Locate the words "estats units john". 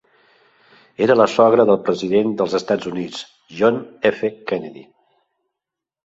2.59-3.77